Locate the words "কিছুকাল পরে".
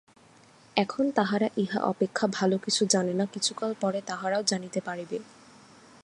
3.25-3.99